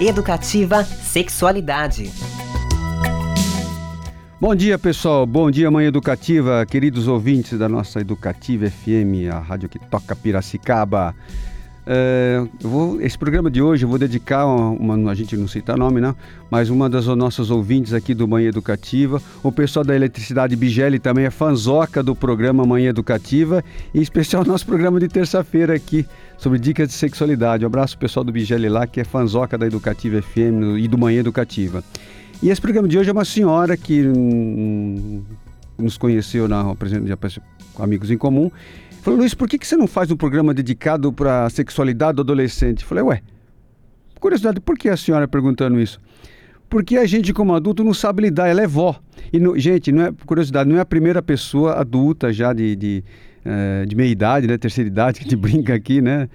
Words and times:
Educativa 0.00 0.82
Sexualidade. 0.82 2.10
Bom 4.40 4.54
dia, 4.54 4.78
pessoal. 4.78 5.26
Bom 5.26 5.50
dia, 5.50 5.70
Mãe 5.70 5.84
Educativa, 5.84 6.64
queridos 6.64 7.06
ouvintes 7.06 7.58
da 7.58 7.68
nossa 7.68 8.00
Educativa 8.00 8.70
FM, 8.70 9.28
a 9.30 9.38
rádio 9.38 9.68
que 9.68 9.78
toca 9.78 10.16
Piracicaba. 10.16 11.14
É, 11.92 12.46
vou, 12.60 13.00
esse 13.00 13.18
programa 13.18 13.50
de 13.50 13.60
hoje 13.60 13.84
eu 13.84 13.88
vou 13.88 13.98
dedicar 13.98 14.46
uma, 14.46 14.94
uma, 14.94 15.10
a 15.10 15.14
gente 15.16 15.36
não 15.36 15.48
cita 15.48 15.76
nome, 15.76 16.00
não, 16.00 16.14
mas 16.48 16.70
uma 16.70 16.88
das 16.88 17.08
nossas 17.08 17.50
ouvintes 17.50 17.92
aqui 17.92 18.14
do 18.14 18.28
Manhã 18.28 18.48
Educativa. 18.48 19.20
O 19.42 19.50
pessoal 19.50 19.84
da 19.84 19.92
Eletricidade 19.92 20.54
Bigeli 20.54 21.00
também 21.00 21.24
é 21.24 21.30
fanzoca 21.30 22.00
do 22.00 22.14
programa 22.14 22.64
Manhã 22.64 22.90
Educativa, 22.90 23.64
em 23.92 24.00
especial 24.00 24.44
nosso 24.44 24.64
programa 24.64 25.00
de 25.00 25.08
terça-feira 25.08 25.74
aqui 25.74 26.06
sobre 26.38 26.60
dicas 26.60 26.86
de 26.86 26.94
sexualidade. 26.94 27.64
Um 27.64 27.66
abraço 27.66 27.98
pessoal 27.98 28.22
do 28.22 28.30
Bigeli 28.30 28.68
lá, 28.68 28.86
que 28.86 29.00
é 29.00 29.04
fanzoca 29.04 29.58
da 29.58 29.66
Educativa 29.66 30.22
FM 30.22 30.78
e 30.78 30.86
do 30.86 30.96
Manhã 30.96 31.18
Educativa. 31.18 31.82
E 32.40 32.50
esse 32.50 32.60
programa 32.60 32.86
de 32.86 32.98
hoje 32.98 33.10
é 33.10 33.12
uma 33.12 33.24
senhora 33.24 33.76
que 33.76 34.06
hum, 34.06 35.24
nos 35.76 35.98
conheceu 35.98 36.46
na 36.46 36.72
com 37.74 37.82
amigos 37.82 38.12
em 38.12 38.16
comum. 38.16 38.48
Falou, 39.02 39.20
Luiz, 39.20 39.32
por 39.32 39.48
que, 39.48 39.58
que 39.58 39.66
você 39.66 39.76
não 39.76 39.86
faz 39.86 40.10
um 40.10 40.16
programa 40.16 40.52
dedicado 40.52 41.10
para 41.10 41.46
a 41.46 41.50
sexualidade 41.50 42.16
do 42.16 42.22
adolescente? 42.22 42.84
Falei, 42.84 43.02
ué, 43.02 43.22
curiosidade, 44.20 44.60
por 44.60 44.76
que 44.76 44.90
a 44.90 44.96
senhora 44.96 45.26
perguntando 45.26 45.80
isso? 45.80 45.98
Porque 46.68 46.98
a 46.98 47.06
gente, 47.06 47.32
como 47.32 47.54
adulto, 47.54 47.82
não 47.82 47.94
sabe 47.94 48.22
lidar, 48.22 48.48
ela 48.48 48.60
é 48.60 48.66
vó. 48.66 49.00
E, 49.32 49.40
gente, 49.58 49.90
não 49.90 50.04
é, 50.04 50.12
curiosidade, 50.26 50.68
não 50.68 50.76
é 50.76 50.80
a 50.80 50.84
primeira 50.84 51.22
pessoa 51.22 51.80
adulta 51.80 52.30
já 52.30 52.52
de, 52.52 52.76
de, 52.76 53.04
uh, 53.44 53.86
de 53.86 53.96
meia 53.96 54.10
idade, 54.10 54.46
né, 54.46 54.58
terceira 54.58 54.88
idade, 54.88 55.18
que 55.18 55.24
gente 55.24 55.34
brinca 55.40 55.74
aqui, 55.74 56.02
né, 56.02 56.28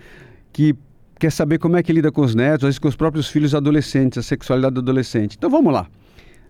que 0.52 0.76
quer 1.20 1.32
saber 1.32 1.60
como 1.60 1.78
é 1.78 1.84
que 1.84 1.94
lida 1.94 2.12
com 2.12 2.22
os 2.22 2.34
netos, 2.34 2.64
às 2.64 2.70
vezes 2.70 2.80
com 2.80 2.88
os 2.88 2.96
próprios 2.96 3.30
filhos 3.30 3.54
adolescentes, 3.54 4.18
a 4.18 4.24
sexualidade 4.24 4.74
do 4.74 4.82
adolescente. 4.82 5.36
Então 5.38 5.50
vamos 5.52 5.72
lá. 5.72 5.88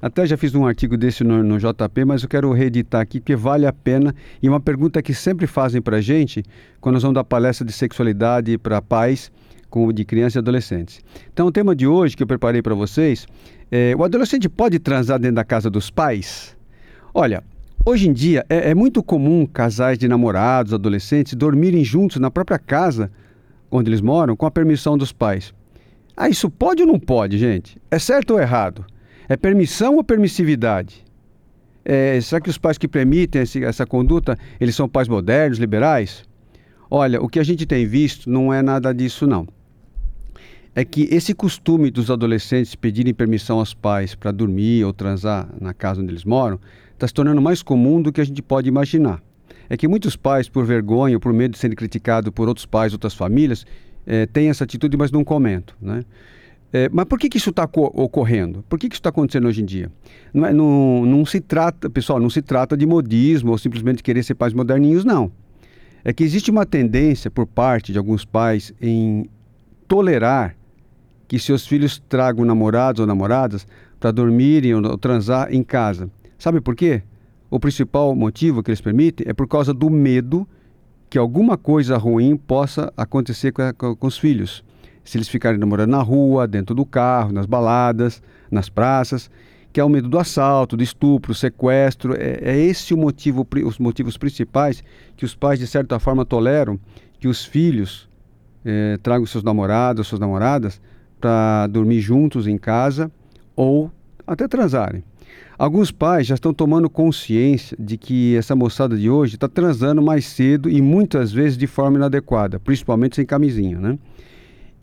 Até 0.05 0.23
já 0.27 0.37
fiz 0.37 0.53
um 0.53 0.67
artigo 0.67 0.95
desse 0.95 1.23
no, 1.23 1.41
no, 1.41 1.57
JP, 1.57 2.05
mas 2.05 2.21
eu 2.21 2.29
quero 2.29 2.53
reeditar 2.53 3.01
aqui 3.01 3.19
porque 3.19 3.35
vale 3.35 3.65
a 3.65 3.73
pena. 3.73 4.13
E 4.39 4.47
uma 4.47 4.59
pergunta 4.59 5.01
que 5.01 5.15
sempre 5.15 5.47
fazem 5.47 5.81
para 5.81 5.97
a 5.97 6.01
gente 6.01 6.43
quando 6.79 6.93
nós 6.93 7.01
vamos 7.01 7.15
dar 7.15 7.23
palestra 7.23 7.65
de 7.65 7.73
sexualidade 7.73 8.55
para 8.59 8.79
pais 8.83 9.31
como 9.67 9.91
de 9.91 10.05
crianças 10.05 10.35
e 10.35 10.37
adolescentes. 10.37 11.01
Então, 11.33 11.47
o 11.47 11.51
tema 11.51 11.75
de 11.75 11.87
hoje 11.87 12.15
que 12.15 12.21
eu 12.21 12.27
preparei 12.27 12.61
para 12.61 12.75
vocês 12.75 13.25
é: 13.71 13.95
o 13.97 14.03
adolescente 14.03 14.47
pode 14.47 14.77
transar 14.77 15.17
dentro 15.17 15.37
da 15.37 15.43
casa 15.43 15.71
dos 15.71 15.89
pais? 15.89 16.55
Olha, 17.11 17.43
hoje 17.83 18.07
em 18.07 18.13
dia 18.13 18.45
é, 18.47 18.69
é 18.69 18.75
muito 18.75 19.01
comum 19.01 19.43
casais 19.47 19.97
de 19.97 20.07
namorados, 20.07 20.71
adolescentes, 20.71 21.33
dormirem 21.33 21.83
juntos 21.83 22.17
na 22.17 22.29
própria 22.29 22.59
casa 22.59 23.09
onde 23.71 23.89
eles 23.89 24.01
moram 24.01 24.35
com 24.35 24.45
a 24.45 24.51
permissão 24.51 24.99
dos 24.99 25.11
pais. 25.11 25.51
Ah, 26.15 26.29
isso 26.29 26.47
pode 26.47 26.83
ou 26.83 26.87
não 26.87 26.99
pode, 26.99 27.39
gente? 27.39 27.81
É 27.89 27.97
certo 27.97 28.35
ou 28.35 28.39
errado? 28.39 28.85
É 29.27 29.35
permissão 29.35 29.95
ou 29.95 30.03
permissividade? 30.03 31.03
É, 31.83 32.19
será 32.21 32.41
que 32.41 32.49
os 32.49 32.57
pais 32.57 32.77
que 32.77 32.87
permitem 32.87 33.41
esse, 33.41 33.63
essa 33.63 33.85
conduta, 33.85 34.37
eles 34.59 34.75
são 34.75 34.89
pais 34.89 35.07
modernos, 35.07 35.59
liberais? 35.59 36.23
Olha, 36.89 37.21
o 37.21 37.27
que 37.27 37.39
a 37.39 37.43
gente 37.43 37.65
tem 37.65 37.85
visto 37.85 38.29
não 38.29 38.53
é 38.53 38.61
nada 38.61 38.93
disso 38.93 39.27
não. 39.27 39.47
É 40.73 40.83
que 40.83 41.07
esse 41.11 41.33
costume 41.33 41.89
dos 41.89 42.11
adolescentes 42.11 42.75
pedirem 42.75 43.13
permissão 43.13 43.59
aos 43.59 43.73
pais 43.73 44.13
para 44.13 44.31
dormir 44.31 44.83
ou 44.83 44.91
transar 44.91 45.47
na 45.59 45.73
casa 45.73 46.01
onde 46.01 46.11
eles 46.11 46.25
moram 46.25 46.59
está 46.93 47.07
se 47.07 47.13
tornando 47.13 47.41
mais 47.41 47.61
comum 47.61 48.01
do 48.01 48.11
que 48.11 48.19
a 48.19 48.25
gente 48.25 48.41
pode 48.41 48.67
imaginar 48.67 49.21
é 49.69 49.77
que 49.77 49.87
muitos 49.87 50.15
pais, 50.15 50.47
por 50.47 50.65
vergonha 50.65 51.15
ou 51.15 51.19
por 51.19 51.33
medo 51.33 51.53
de 51.53 51.57
serem 51.57 51.75
criticados 51.75 52.31
por 52.31 52.47
outros 52.47 52.65
pais, 52.65 52.93
outras 52.93 53.13
famílias, 53.13 53.65
é, 54.05 54.25
têm 54.25 54.49
essa 54.49 54.63
atitude, 54.63 54.95
mas 54.97 55.11
não 55.11 55.23
comentam. 55.23 55.75
Né? 55.81 56.03
É, 56.75 56.89
mas 56.91 57.05
por 57.05 57.17
que, 57.17 57.29
que 57.29 57.37
isso 57.37 57.51
está 57.51 57.63
ocorrendo? 57.63 58.61
Por 58.67 58.77
que, 58.77 58.89
que 58.89 58.95
isso 58.95 58.99
está 58.99 59.09
acontecendo 59.09 59.47
hoje 59.47 59.61
em 59.61 59.65
dia? 59.65 59.89
Não, 60.33 60.45
é, 60.45 60.51
não, 60.51 61.05
não 61.05 61.25
se 61.25 61.39
trata, 61.39 61.89
pessoal, 61.89 62.19
não 62.19 62.29
se 62.29 62.41
trata 62.41 62.75
de 62.75 62.85
modismo 62.85 63.51
ou 63.51 63.57
simplesmente 63.57 64.03
querer 64.03 64.23
ser 64.23 64.35
pais 64.35 64.53
moderninhos, 64.53 65.05
não. 65.05 65.31
É 66.03 66.11
que 66.11 66.21
existe 66.21 66.51
uma 66.51 66.65
tendência 66.65 67.31
por 67.31 67.47
parte 67.47 67.93
de 67.93 67.97
alguns 67.97 68.25
pais 68.25 68.73
em 68.81 69.25
tolerar 69.87 70.55
que 71.29 71.39
seus 71.39 71.65
filhos 71.65 72.03
tragam 72.09 72.43
namorados 72.43 72.99
ou 72.99 73.07
namoradas 73.07 73.65
para 73.97 74.11
dormirem 74.11 74.73
ou 74.73 74.97
transar 74.97 75.53
em 75.53 75.63
casa. 75.63 76.09
Sabe 76.37 76.59
por 76.59 76.75
quê? 76.75 77.01
o 77.49 77.59
principal 77.59 78.13
motivo 78.13 78.61
que 78.61 78.69
eles 78.69 78.81
permitem 78.81 79.27
é 79.29 79.33
por 79.33 79.47
causa 79.47 79.73
do 79.73 79.89
medo 79.89 80.45
que 81.09 81.17
alguma 81.17 81.57
coisa 81.57 81.95
ruim 81.95 82.35
possa 82.35 82.91
acontecer 82.97 83.53
com, 83.53 83.61
com, 83.77 83.95
com 83.95 84.07
os 84.07 84.17
filhos. 84.17 84.63
Se 85.05 85.17
eles 85.17 85.29
ficarem 85.29 85.57
namorando 85.57 85.91
na 85.91 86.01
rua, 86.01 86.47
dentro 86.47 86.75
do 86.75 86.85
carro, 86.85 87.31
nas 87.31 87.45
baladas, 87.45 88.21
nas 88.51 88.67
praças, 88.67 89.29
que 89.71 89.79
é 89.79 89.83
o 89.83 89.89
medo 89.89 90.09
do 90.09 90.17
assalto, 90.17 90.75
do 90.75 90.83
estupro, 90.83 91.33
sequestro. 91.33 92.15
É, 92.15 92.39
é 92.41 92.57
esse 92.57 92.93
o 92.93 92.97
motivo, 92.97 93.47
os 93.65 93.77
motivos 93.77 94.17
principais 94.17 94.83
que 95.15 95.23
os 95.23 95.35
pais, 95.35 95.59
de 95.59 95.67
certa 95.67 95.99
forma, 95.99 96.25
toleram 96.25 96.79
que 97.19 97.27
os 97.27 97.45
filhos 97.45 98.09
é, 98.65 98.97
tragam 99.03 99.25
seus 99.25 99.43
namorados, 99.43 100.07
suas 100.07 100.19
namoradas, 100.19 100.81
para 101.21 101.67
dormir 101.67 101.99
juntos 101.99 102.47
em 102.47 102.57
casa 102.57 103.11
ou 103.55 103.91
até 104.25 104.47
transarem. 104.47 105.03
Alguns 105.57 105.91
pais 105.91 106.27
já 106.27 106.35
estão 106.35 106.53
tomando 106.53 106.89
consciência 106.89 107.77
de 107.79 107.97
que 107.97 108.35
essa 108.35 108.55
moçada 108.55 108.97
de 108.97 109.09
hoje 109.09 109.35
está 109.35 109.47
transando 109.47 110.01
mais 110.01 110.25
cedo 110.25 110.69
e 110.69 110.81
muitas 110.81 111.31
vezes 111.31 111.57
de 111.57 111.65
forma 111.65 111.97
inadequada, 111.97 112.59
principalmente 112.59 113.15
sem 113.15 113.25
camisinha, 113.25 113.79
né? 113.79 113.97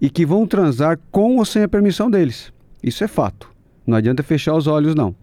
E 0.02 0.10
que 0.10 0.26
vão 0.26 0.46
transar 0.46 0.98
com 1.10 1.38
ou 1.38 1.44
sem 1.44 1.62
a 1.62 1.68
permissão 1.68 2.10
deles. 2.10 2.52
Isso 2.82 3.02
é 3.04 3.08
fato. 3.08 3.48
Não 3.86 3.96
adianta 3.96 4.22
fechar 4.22 4.54
os 4.54 4.66
olhos, 4.66 4.94
não. 4.94 5.14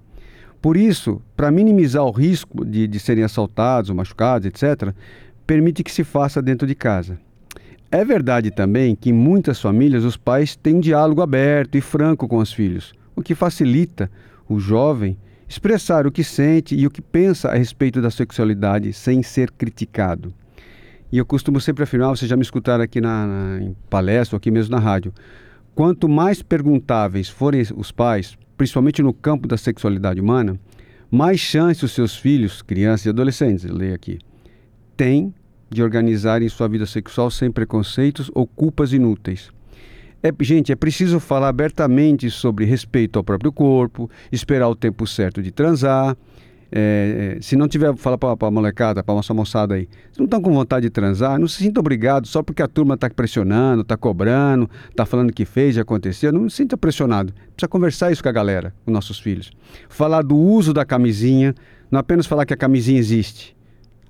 Por 0.61 0.75
isso, 0.75 1.21
para 1.35 1.51
minimizar 1.51 2.03
o 2.03 2.11
risco 2.11 2.65
de, 2.65 2.87
de 2.87 2.99
serem 2.99 3.23
assaltados 3.23 3.89
ou 3.89 3.95
machucados, 3.95 4.47
etc., 4.47 4.93
permite 5.45 5.83
que 5.83 5.91
se 5.91 6.03
faça 6.03 6.41
dentro 6.41 6.65
de 6.65 6.75
casa. 6.75 7.19
É 7.91 8.03
verdade 8.05 8.51
também 8.51 8.95
que 8.95 9.09
em 9.09 9.13
muitas 9.13 9.61
famílias 9.61 10.03
os 10.03 10.15
pais 10.15 10.55
têm 10.55 10.75
um 10.75 10.79
diálogo 10.79 11.21
aberto 11.21 11.75
e 11.75 11.81
franco 11.81 12.27
com 12.27 12.37
os 12.37 12.53
filhos, 12.53 12.93
o 13.15 13.21
que 13.21 13.35
facilita 13.35 14.09
o 14.47 14.59
jovem 14.59 15.17
expressar 15.49 16.05
o 16.05 16.11
que 16.11 16.23
sente 16.23 16.75
e 16.75 16.85
o 16.85 16.91
que 16.91 17.01
pensa 17.01 17.49
a 17.49 17.55
respeito 17.55 17.99
da 17.99 18.11
sexualidade 18.11 18.93
sem 18.93 19.23
ser 19.23 19.49
criticado. 19.49 20.31
E 21.11 21.17
eu 21.17 21.25
costumo 21.25 21.59
sempre 21.59 21.83
afirmar, 21.83 22.09
vocês 22.09 22.29
já 22.29 22.35
me 22.35 22.43
escutaram 22.43 22.83
aqui 22.83 23.01
na, 23.01 23.25
na, 23.25 23.61
em 23.63 23.75
palestra 23.89 24.35
ou 24.35 24.37
aqui 24.37 24.51
mesmo 24.51 24.75
na 24.75 24.79
rádio, 24.79 25.13
quanto 25.73 26.07
mais 26.07 26.41
perguntáveis 26.41 27.29
forem 27.29 27.63
os 27.75 27.91
pais, 27.91 28.37
principalmente 28.55 29.01
no 29.01 29.13
campo 29.13 29.47
da 29.47 29.57
sexualidade 29.57 30.21
humana, 30.21 30.59
mais 31.09 31.39
chance 31.39 31.83
os 31.83 31.91
seus 31.91 32.15
filhos, 32.15 32.61
crianças 32.61 33.07
e 33.07 33.09
adolescentes, 33.09 33.65
eu 33.65 33.73
leio 33.73 33.95
aqui, 33.95 34.19
têm 34.95 35.33
de 35.69 35.81
organizarem 35.81 36.47
sua 36.49 36.67
vida 36.67 36.85
sexual 36.85 37.31
sem 37.31 37.51
preconceitos 37.51 38.29
ou 38.33 38.45
culpas 38.45 38.93
inúteis. 38.93 39.51
É, 40.21 40.33
gente, 40.41 40.71
é 40.71 40.75
preciso 40.75 41.19
falar 41.19 41.47
abertamente 41.47 42.29
sobre 42.29 42.65
respeito 42.65 43.17
ao 43.17 43.23
próprio 43.23 43.51
corpo, 43.51 44.09
esperar 44.31 44.67
o 44.67 44.75
tempo 44.75 45.07
certo 45.07 45.41
de 45.41 45.51
transar. 45.51 46.17
É, 46.71 47.35
é 47.37 47.41
se 47.41 47.55
não 47.55 47.67
tiver, 47.67 47.95
fala 47.95 48.17
para 48.17 48.47
a 48.47 48.51
molecada, 48.51 49.03
para 49.03 49.15
nossa 49.15 49.33
moçada 49.33 49.75
aí, 49.75 49.87
se 50.11 50.19
não 50.19 50.25
estão 50.25 50.41
com 50.41 50.53
vontade 50.53 50.85
de 50.85 50.89
transar, 50.89 51.39
não 51.39 51.47
se 51.47 51.63
sinta 51.63 51.79
obrigado 51.79 52.27
só 52.27 52.43
porque 52.43 52.61
a 52.61 52.67
turma 52.67 52.95
está 52.95 53.09
pressionando, 53.09 53.81
está 53.81 53.97
cobrando, 53.97 54.69
está 54.89 55.05
falando 55.05 55.33
que 55.33 55.45
fez 55.45 55.77
e 55.77 55.79
aconteceu. 55.79 56.31
Não 56.31 56.49
se 56.49 56.57
sinta 56.57 56.77
pressionado. 56.77 57.33
Precisa 57.55 57.67
conversar 57.67 58.11
isso 58.11 58.21
com 58.21 58.29
a 58.29 58.31
galera, 58.31 58.73
com 58.85 58.91
nossos 58.91 59.19
filhos. 59.19 59.51
Falar 59.89 60.21
do 60.21 60.35
uso 60.35 60.73
da 60.73 60.85
camisinha, 60.85 61.55
não 61.89 61.99
apenas 61.99 62.25
falar 62.25 62.45
que 62.45 62.53
a 62.53 62.57
camisinha 62.57 62.99
existe. 62.99 63.55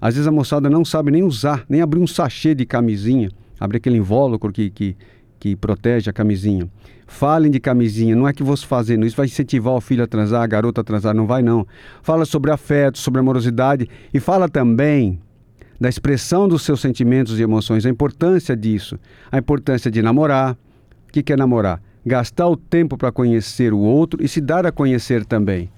Às 0.02 0.16
vezes 0.16 0.28
a 0.28 0.31
moçada 0.31 0.69
não 0.69 0.86
sabe 0.86 1.12
nem 1.12 1.24
usar, 1.24 1.66
nem 1.68 1.81
abrir 1.81 2.00
um 2.00 2.08
sachê 2.08 2.56
de 2.56 2.66
camisinha, 2.66 3.30
abrir 3.59 3.78
aquele 3.78 3.98
invólucro 3.98 4.52
que, 4.52 4.69
que, 4.69 4.96
que 5.39 5.56
protege 5.56 6.09
a 6.09 6.13
camisinha. 6.13 6.69
Falem 7.07 7.50
de 7.50 7.59
camisinha, 7.59 8.15
não 8.15 8.27
é 8.27 8.33
que 8.33 8.44
você 8.44 8.65
fazendo 8.65 9.06
isso 9.06 9.15
vai 9.15 9.25
incentivar 9.25 9.74
o 9.74 9.81
filho 9.81 10.03
a 10.03 10.07
transar, 10.07 10.44
a 10.44 10.47
garota 10.47 10.81
a 10.81 10.83
transar, 10.83 11.15
não 11.15 11.25
vai 11.25 11.41
não. 11.41 11.65
Fala 12.03 12.25
sobre 12.25 12.51
afeto, 12.51 13.00
sobre 13.00 13.19
amorosidade 13.19 13.89
e 14.13 14.19
fala 14.19 14.47
também 14.47 15.19
da 15.80 15.88
expressão 15.88 16.47
dos 16.47 16.63
seus 16.63 16.81
sentimentos 16.81 17.39
e 17.39 17.44
emoções, 17.44 17.86
a 17.86 17.89
importância 17.89 18.56
disso, 18.56 19.00
a 19.31 19.38
importância 19.38 19.89
de 19.89 20.01
namorar. 20.01 20.57
O 21.07 21.12
que 21.12 21.33
é 21.33 21.36
namorar? 21.36 21.81
Gastar 22.06 22.47
o 22.47 22.57
tempo 22.57 22.97
para 22.97 23.12
conhecer 23.12 23.74
o 23.74 23.80
outro 23.80 24.24
e 24.24 24.27
se 24.27 24.42
dar 24.42 24.65
a 24.65 24.71
conhecer 24.71 25.25
também. 25.25 25.71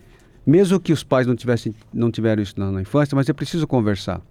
Mesmo 0.46 0.80
que 0.80 0.92
os 0.92 1.04
pais 1.04 1.28
não, 1.28 1.36
tivessem, 1.36 1.74
não 1.94 2.10
tiveram 2.10 2.42
isso 2.42 2.60
na, 2.60 2.72
na 2.72 2.82
infância, 2.82 3.16
mas 3.16 3.30
é 3.30 3.34
preciso 3.34 3.68
conversar. 3.68 4.22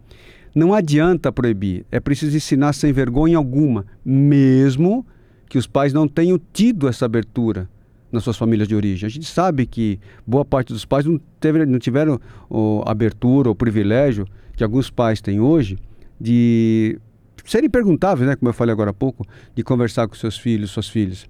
Não 0.54 0.74
adianta 0.74 1.30
proibir, 1.30 1.86
é 1.90 2.00
preciso 2.00 2.36
ensinar 2.36 2.72
sem 2.72 2.92
vergonha 2.92 3.38
alguma, 3.38 3.86
mesmo 4.04 5.06
que 5.50 5.58
os 5.58 5.66
pais 5.66 5.92
não 5.92 6.06
tenham 6.06 6.40
tido 6.52 6.86
essa 6.86 7.04
abertura 7.04 7.68
nas 8.10 8.22
suas 8.22 8.36
famílias 8.36 8.68
de 8.68 8.76
origem. 8.76 9.04
A 9.04 9.10
gente 9.10 9.26
sabe 9.26 9.66
que 9.66 9.98
boa 10.24 10.44
parte 10.44 10.72
dos 10.72 10.84
pais 10.84 11.04
não, 11.04 11.20
teve, 11.40 11.66
não 11.66 11.78
tiveram 11.80 12.20
oh, 12.48 12.82
abertura 12.86 13.48
ou 13.48 13.54
privilégio 13.54 14.26
que 14.56 14.62
alguns 14.62 14.90
pais 14.90 15.20
têm 15.20 15.40
hoje 15.40 15.76
de 16.20 16.98
serem 17.44 17.68
perguntáveis, 17.68 18.28
né, 18.28 18.36
como 18.36 18.48
eu 18.48 18.54
falei 18.54 18.72
agora 18.72 18.90
há 18.90 18.94
pouco, 18.94 19.26
de 19.52 19.64
conversar 19.64 20.06
com 20.06 20.14
seus 20.14 20.38
filhos, 20.38 20.70
suas 20.70 20.88
filhas. 20.88 21.28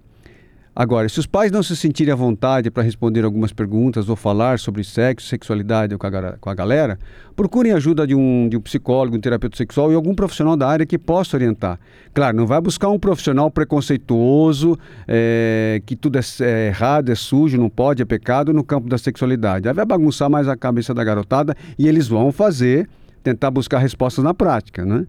Agora, 0.75 1.09
se 1.09 1.19
os 1.19 1.27
pais 1.27 1.51
não 1.51 1.65
se 1.65 1.77
sentirem 1.77 2.13
à 2.13 2.17
vontade 2.17 2.71
para 2.71 2.85
responder 2.85 3.25
algumas 3.25 3.53
perguntas 3.53 4.09
ou 4.09 4.15
falar 4.15 4.59
sobre 4.59 4.85
sexo, 4.85 5.27
sexualidade 5.27 5.97
com 5.97 6.07
a, 6.07 6.55
galera, 6.55 6.97
procurem 7.35 7.73
ajuda 7.73 8.07
de 8.07 8.15
um, 8.15 8.49
de 8.49 8.57
um 8.57 8.61
psicólogo, 8.61 9.17
um 9.17 9.21
terapeuta 9.21 9.57
sexual 9.57 9.91
e 9.91 9.97
algum 9.97 10.15
profissional 10.15 10.57
da 10.57 10.69
área 10.69 10.87
que 10.87 10.97
possa 10.97 11.37
orientar. 11.37 11.79
Claro, 12.15 12.37
não 12.37 12.47
vai 12.47 12.61
buscar 12.61 12.89
um 12.89 13.01
profissional 13.01 13.51
preconceituoso, 13.51 14.79
é, 15.09 15.83
que 15.85 15.97
tudo 15.97 16.19
é, 16.19 16.23
é, 16.41 16.69
errado, 16.69 17.11
é 17.11 17.17
sujo, 17.17 17.59
não 17.59 17.69
pode, 17.69 18.01
é 18.01 18.05
pecado 18.05 18.53
no 18.53 18.63
campo 18.63 18.89
da 18.89 18.97
sexualidade. 18.97 19.69
Aí 19.69 19.75
vai 19.75 19.85
bagunçar 19.85 20.31
mais 20.31 20.47
a 20.47 20.57
cabeça 20.57 20.95
da 20.95 21.03
garotada 21.03 21.57
e 21.77 21.89
eles 21.89 22.07
vão 22.07 22.31
fazer, 22.31 22.89
tentar 23.25 23.51
buscar 23.51 23.79
respostas 23.79 24.23
na 24.23 24.33
prática, 24.33 24.85
né? 24.85 25.05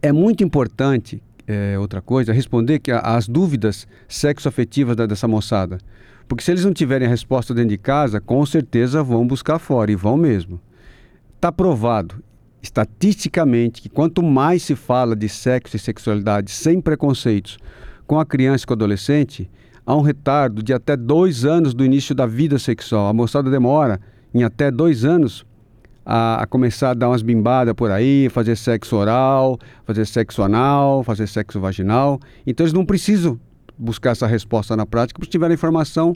É 0.00 0.12
muito 0.12 0.42
importante 0.42 1.20
é, 1.50 1.78
outra 1.78 2.00
coisa, 2.00 2.32
responder 2.32 2.78
que 2.78 2.92
as 2.92 3.26
dúvidas 3.26 3.86
sexoafetivas 4.08 4.96
da, 4.96 5.06
dessa 5.06 5.26
moçada. 5.26 5.78
Porque 6.28 6.44
se 6.44 6.50
eles 6.52 6.64
não 6.64 6.72
tiverem 6.72 7.08
a 7.08 7.10
resposta 7.10 7.52
dentro 7.52 7.70
de 7.70 7.78
casa, 7.78 8.20
com 8.20 8.44
certeza 8.46 9.02
vão 9.02 9.26
buscar 9.26 9.58
fora 9.58 9.90
e 9.90 9.96
vão 9.96 10.16
mesmo. 10.16 10.60
Está 11.34 11.50
provado, 11.50 12.22
estatisticamente, 12.62 13.82
que 13.82 13.88
quanto 13.88 14.22
mais 14.22 14.62
se 14.62 14.76
fala 14.76 15.16
de 15.16 15.28
sexo 15.28 15.74
e 15.74 15.78
sexualidade 15.78 16.50
sem 16.52 16.80
preconceitos 16.80 17.58
com 18.06 18.20
a 18.20 18.26
criança 18.26 18.64
e 18.64 18.66
com 18.66 18.72
o 18.72 18.76
adolescente, 18.76 19.50
há 19.84 19.96
um 19.96 20.02
retardo 20.02 20.62
de 20.62 20.72
até 20.72 20.96
dois 20.96 21.44
anos 21.44 21.74
do 21.74 21.84
início 21.84 22.14
da 22.14 22.26
vida 22.26 22.58
sexual. 22.58 23.08
A 23.08 23.12
moçada 23.12 23.50
demora 23.50 24.00
em 24.32 24.44
até 24.44 24.70
dois 24.70 25.04
anos 25.04 25.44
a, 26.12 26.42
a, 26.42 26.46
começar 26.46 26.90
a 26.90 26.94
dar 26.94 27.08
umas 27.08 27.22
bimbadas 27.22 27.72
por 27.72 27.88
aí, 27.88 28.28
fazer 28.30 28.56
sexo 28.56 28.96
oral, 28.96 29.56
fazer 29.86 30.04
sexo 30.04 30.42
anal, 30.42 31.04
fazer 31.04 31.28
sexo 31.28 31.60
vaginal. 31.60 32.18
Então 32.44 32.64
eles 32.64 32.72
não 32.72 32.84
precisam 32.84 33.38
buscar 33.78 34.10
essa 34.10 34.26
resposta 34.26 34.76
na 34.76 34.84
prática 34.84 35.20
porque 35.20 35.30
tiveram 35.30 35.54
informação 35.54 36.12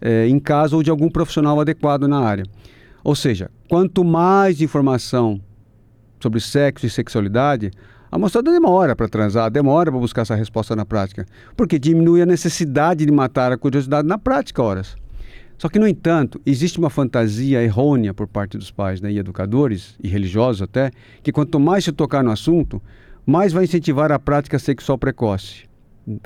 é, 0.00 0.26
em 0.26 0.38
casa 0.38 0.74
ou 0.74 0.82
de 0.82 0.88
algum 0.88 1.10
profissional 1.10 1.60
adequado 1.60 2.08
na 2.08 2.20
área. 2.20 2.44
Ou 3.04 3.14
seja, 3.14 3.50
quanto 3.68 4.02
mais 4.02 4.62
informação 4.62 5.38
sobre 6.18 6.40
sexo 6.40 6.86
e 6.86 6.90
sexualidade, 6.90 7.70
a 8.10 8.18
moçada 8.18 8.50
demora 8.50 8.96
para 8.96 9.08
transar, 9.08 9.50
demora 9.50 9.90
para 9.90 10.00
buscar 10.00 10.22
essa 10.22 10.34
resposta 10.34 10.74
na 10.74 10.86
prática, 10.86 11.26
porque 11.54 11.78
diminui 11.78 12.22
a 12.22 12.26
necessidade 12.26 13.04
de 13.04 13.12
matar 13.12 13.52
a 13.52 13.58
curiosidade 13.58 14.08
na 14.08 14.16
prática, 14.16 14.62
horas. 14.62 14.96
Só 15.58 15.68
que, 15.68 15.78
no 15.78 15.86
entanto, 15.86 16.40
existe 16.44 16.78
uma 16.78 16.90
fantasia 16.90 17.62
errônea 17.62 18.12
por 18.12 18.26
parte 18.26 18.58
dos 18.58 18.70
pais 18.70 19.00
né, 19.00 19.12
e 19.12 19.18
educadores, 19.18 19.96
e 20.02 20.08
religiosos 20.08 20.62
até, 20.62 20.90
que 21.22 21.32
quanto 21.32 21.60
mais 21.60 21.84
se 21.84 21.92
tocar 21.92 22.22
no 22.22 22.30
assunto, 22.30 22.82
mais 23.24 23.52
vai 23.52 23.64
incentivar 23.64 24.12
a 24.12 24.18
prática 24.18 24.58
sexual 24.58 24.98
precoce. 24.98 25.64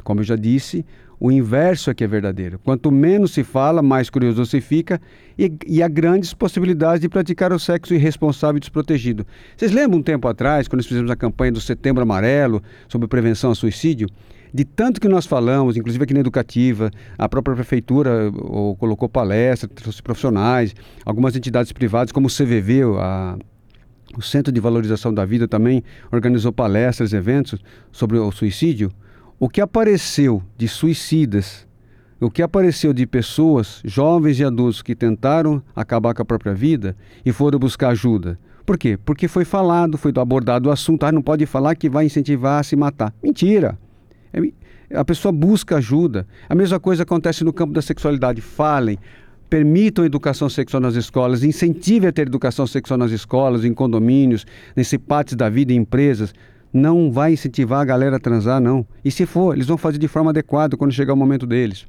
Como 0.02 0.20
eu 0.20 0.24
já 0.24 0.34
disse, 0.34 0.84
o 1.20 1.30
inverso 1.30 1.90
é 1.90 1.94
que 1.94 2.04
é 2.04 2.06
verdadeiro. 2.06 2.58
Quanto 2.58 2.90
menos 2.90 3.32
se 3.32 3.42
fala, 3.42 3.82
mais 3.82 4.08
curioso 4.08 4.44
se 4.46 4.60
fica 4.60 5.00
e, 5.36 5.52
e, 5.66 5.82
há 5.82 5.88
grandes 5.88 6.32
possibilidades 6.32 7.00
de 7.00 7.08
praticar 7.08 7.52
o 7.52 7.58
sexo 7.58 7.94
irresponsável 7.94 8.56
e 8.56 8.60
desprotegido. 8.60 9.26
Vocês 9.56 9.72
lembram 9.72 9.98
um 9.98 10.02
tempo 10.02 10.26
atrás, 10.28 10.68
quando 10.68 10.78
nós 10.78 10.86
fizemos 10.86 11.10
a 11.10 11.16
campanha 11.16 11.52
do 11.52 11.60
Setembro 11.60 12.02
Amarelo 12.02 12.62
sobre 12.88 13.08
prevenção 13.08 13.50
ao 13.50 13.54
suicídio? 13.54 14.08
De 14.52 14.64
tanto 14.64 15.00
que 15.00 15.08
nós 15.08 15.26
falamos, 15.26 15.76
inclusive 15.76 16.04
aqui 16.04 16.14
na 16.14 16.20
Educativa, 16.20 16.90
a 17.16 17.28
própria 17.28 17.54
prefeitura 17.54 18.30
ou, 18.34 18.76
colocou 18.76 19.08
palestras, 19.08 19.70
trouxe 19.74 20.02
profissionais, 20.02 20.74
algumas 21.04 21.36
entidades 21.36 21.72
privadas, 21.72 22.12
como 22.12 22.26
o 22.26 22.30
CVV, 22.30 22.82
a, 22.98 23.36
o 24.16 24.22
Centro 24.22 24.52
de 24.52 24.60
Valorização 24.60 25.12
da 25.12 25.24
Vida, 25.24 25.46
também 25.46 25.82
organizou 26.10 26.52
palestras, 26.52 27.12
eventos 27.12 27.60
sobre 27.92 28.18
o 28.18 28.30
suicídio. 28.32 28.90
O 29.38 29.48
que 29.48 29.60
apareceu 29.60 30.42
de 30.56 30.66
suicidas, 30.66 31.66
o 32.20 32.30
que 32.30 32.42
apareceu 32.42 32.92
de 32.92 33.06
pessoas, 33.06 33.80
jovens 33.84 34.40
e 34.40 34.44
adultos, 34.44 34.82
que 34.82 34.96
tentaram 34.96 35.62
acabar 35.76 36.14
com 36.14 36.22
a 36.22 36.24
própria 36.24 36.54
vida 36.54 36.96
e 37.24 37.32
foram 37.32 37.58
buscar 37.58 37.90
ajuda. 37.90 38.38
Por 38.66 38.76
quê? 38.76 38.98
Porque 39.02 39.28
foi 39.28 39.44
falado, 39.44 39.96
foi 39.96 40.12
abordado 40.16 40.68
o 40.68 40.72
assunto. 40.72 41.04
Ah, 41.04 41.12
não 41.12 41.22
pode 41.22 41.46
falar 41.46 41.74
que 41.74 41.88
vai 41.88 42.04
incentivar 42.04 42.60
a 42.60 42.62
se 42.62 42.76
matar. 42.76 43.14
Mentira! 43.22 43.78
É, 44.32 44.98
a 44.98 45.04
pessoa 45.04 45.32
busca 45.32 45.76
ajuda. 45.76 46.26
A 46.48 46.54
mesma 46.54 46.80
coisa 46.80 47.02
acontece 47.02 47.44
no 47.44 47.52
campo 47.52 47.72
da 47.72 47.82
sexualidade. 47.82 48.40
Falem, 48.40 48.98
permitam 49.48 50.04
educação 50.04 50.48
sexual 50.48 50.80
nas 50.80 50.94
escolas, 50.94 51.42
incentivem 51.42 52.08
a 52.08 52.12
ter 52.12 52.22
educação 52.22 52.66
sexual 52.66 52.98
nas 52.98 53.10
escolas, 53.10 53.64
em 53.64 53.72
condomínios, 53.72 54.46
nesse 54.76 54.98
partes 54.98 55.34
da 55.34 55.48
vida, 55.48 55.72
em 55.72 55.76
empresas. 55.76 56.34
Não 56.72 57.10
vai 57.10 57.32
incentivar 57.32 57.80
a 57.80 57.84
galera 57.84 58.16
a 58.16 58.20
transar, 58.20 58.60
não. 58.60 58.86
E 59.04 59.10
se 59.10 59.24
for, 59.24 59.54
eles 59.54 59.66
vão 59.66 59.78
fazer 59.78 59.98
de 59.98 60.08
forma 60.08 60.30
adequada 60.30 60.76
quando 60.76 60.92
chegar 60.92 61.14
o 61.14 61.16
momento 61.16 61.46
deles. 61.46 61.86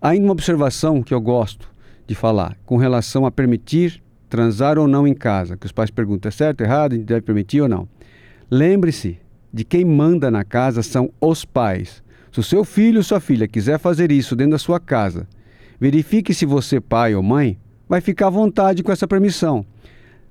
Ainda 0.00 0.24
uma 0.24 0.32
observação 0.32 1.02
que 1.02 1.12
eu 1.12 1.20
gosto 1.20 1.68
de 2.06 2.14
falar 2.14 2.56
com 2.64 2.76
relação 2.76 3.26
a 3.26 3.30
permitir 3.30 4.02
transar 4.28 4.78
ou 4.78 4.86
não 4.86 5.06
em 5.06 5.14
casa, 5.14 5.56
que 5.56 5.66
os 5.66 5.72
pais 5.72 5.90
perguntam, 5.90 6.28
é 6.28 6.32
certo, 6.32 6.60
errado, 6.60 6.96
deve 6.98 7.22
permitir 7.22 7.60
ou 7.60 7.68
não. 7.68 7.88
Lembre-se, 8.50 9.18
de 9.52 9.64
quem 9.64 9.84
manda 9.84 10.30
na 10.30 10.44
casa 10.44 10.82
são 10.82 11.10
os 11.20 11.44
pais. 11.44 12.02
Se 12.32 12.40
o 12.40 12.42
seu 12.42 12.64
filho 12.64 12.98
ou 12.98 13.02
sua 13.02 13.20
filha 13.20 13.48
quiser 13.48 13.78
fazer 13.78 14.12
isso 14.12 14.36
dentro 14.36 14.52
da 14.52 14.58
sua 14.58 14.78
casa, 14.78 15.26
verifique 15.80 16.34
se 16.34 16.44
você, 16.44 16.80
pai 16.80 17.14
ou 17.14 17.22
mãe, 17.22 17.58
vai 17.88 18.00
ficar 18.00 18.26
à 18.26 18.30
vontade 18.30 18.82
com 18.82 18.92
essa 18.92 19.08
permissão. 19.08 19.64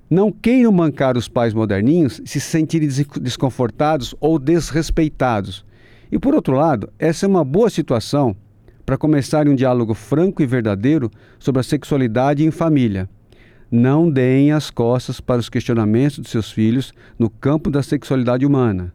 Não 0.09 0.31
queiram 0.31 0.71
mancar 0.71 1.17
os 1.17 1.27
pais 1.27 1.53
moderninhos 1.53 2.21
se 2.23 2.39
sentirem 2.39 2.87
desconfortados 3.19 4.15
ou 4.21 4.39
desrespeitados. 4.39 5.65
E 6.09 6.17
por 6.17 6.33
outro 6.33 6.55
lado, 6.55 6.89
essa 6.97 7.25
é 7.25 7.27
uma 7.27 7.43
boa 7.43 7.69
situação 7.69 8.35
para 8.85 8.97
começar 8.97 9.49
um 9.49 9.55
diálogo 9.55 9.93
franco 9.93 10.41
e 10.41 10.45
verdadeiro 10.45 11.11
sobre 11.37 11.59
a 11.59 11.63
sexualidade 11.63 12.45
em 12.45 12.51
família. 12.51 13.09
Não 13.69 14.09
deem 14.09 14.53
as 14.53 14.69
costas 14.69 15.19
para 15.19 15.41
os 15.41 15.49
questionamentos 15.49 16.19
dos 16.19 16.31
seus 16.31 16.49
filhos 16.49 16.93
no 17.19 17.29
campo 17.29 17.69
da 17.69 17.83
sexualidade 17.83 18.45
humana 18.45 18.93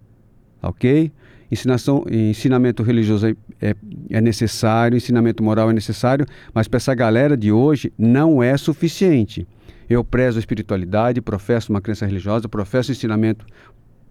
ok? 0.62 1.12
Ensinação, 1.52 2.06
ensinamento 2.10 2.82
religioso 2.82 3.26
é, 3.26 3.34
é, 3.60 3.76
é 4.08 4.20
necessário, 4.22 4.96
ensinamento 4.96 5.42
moral 5.42 5.68
é 5.68 5.72
necessário, 5.74 6.24
mas 6.54 6.66
para 6.66 6.78
essa 6.78 6.94
galera 6.94 7.36
de 7.36 7.52
hoje 7.52 7.92
não 7.98 8.42
é 8.42 8.56
suficiente. 8.56 9.46
Eu 9.86 10.02
prezo 10.02 10.38
a 10.38 10.40
espiritualidade, 10.40 11.20
professo 11.20 11.70
uma 11.70 11.82
crença 11.82 12.06
religiosa, 12.06 12.48
professo 12.48 12.90
ensinamento, 12.90 13.44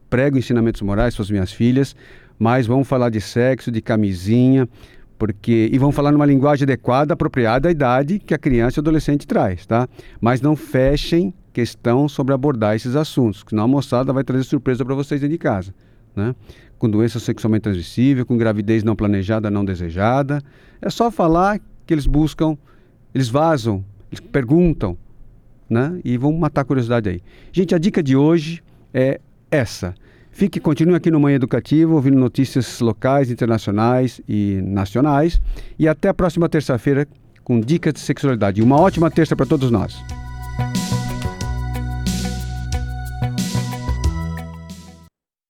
prego 0.08 0.38
ensinamentos 0.38 0.84
morais 0.84 1.16
para 1.16 1.24
as 1.24 1.32
minhas 1.32 1.52
filhas, 1.52 1.96
mas 2.38 2.68
vamos 2.68 2.88
falar 2.88 3.10
de 3.10 3.20
sexo, 3.20 3.72
de 3.72 3.82
camisinha, 3.82 4.70
porque 5.18 5.68
e 5.74 5.80
vamos 5.80 5.96
falar 5.96 6.12
numa 6.12 6.28
linguagem 6.28 6.66
adequada, 6.66 7.16
apropriada 7.16 7.70
à 7.70 7.72
idade 7.72 8.20
que 8.20 8.36
a 8.36 8.38
criança 8.38 8.78
e 8.78 8.80
o 8.80 8.82
adolescente 8.82 9.26
traz, 9.26 9.66
tá? 9.66 9.90
Mas 10.20 10.42
não 10.42 10.56
fechem 10.56 11.34
questão 11.52 12.08
sobre 12.08 12.36
abordar 12.36 12.76
esses 12.76 12.96
assuntos, 12.96 13.44
senão 13.50 13.64
a 13.64 13.68
moçada 13.68 14.14
vai 14.14 14.24
trazer 14.24 14.44
surpresa 14.44 14.86
para 14.86 14.94
vocês 14.94 15.20
dentro 15.20 15.34
de 15.34 15.40
casa 15.40 15.74
né? 16.16 16.36
com 16.82 16.90
doença 16.90 17.20
sexualmente 17.20 17.62
transmissível, 17.62 18.26
com 18.26 18.36
gravidez 18.36 18.84
não 18.84 18.96
planejada, 18.96 19.52
não 19.52 19.64
desejada. 19.64 20.42
É 20.82 20.90
só 20.90 21.12
falar 21.12 21.60
que 21.86 21.94
eles 21.94 22.08
buscam, 22.08 22.58
eles 23.14 23.30
vazam, 23.30 23.86
eles 24.12 24.20
perguntam, 24.20 24.98
né? 25.70 26.00
E 26.04 26.18
vão 26.18 26.34
matar 26.34 26.62
a 26.62 26.64
curiosidade 26.64 27.08
aí. 27.08 27.22
Gente, 27.52 27.76
a 27.76 27.78
dica 27.78 28.02
de 28.02 28.16
hoje 28.16 28.64
é 28.92 29.22
essa. 29.52 29.94
Fique, 30.32 30.60
continue 30.60 30.96
aqui 30.96 31.12
no 31.12 31.20
Manhã 31.20 31.36
Educativa, 31.36 31.94
ouvindo 31.94 32.18
notícias 32.18 32.80
locais, 32.80 33.30
internacionais 33.30 34.20
e 34.28 34.60
nacionais. 34.64 35.40
E 35.78 35.88
até 35.88 36.10
a 36.10 36.14
próxima 36.16 36.50
terça-feira 36.50 37.08
com 37.44 37.60
dicas 37.60 37.94
de 37.94 38.00
sexualidade. 38.00 38.60
Uma 38.60 38.80
ótima 38.80 39.12
terça 39.12 39.36
para 39.36 39.46
todos 39.46 39.70
nós. 39.70 40.21